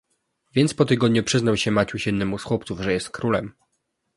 [0.55, 3.53] "Więc po tygodniu przyznał się Maciuś jednemu z chłopców, że jest królem."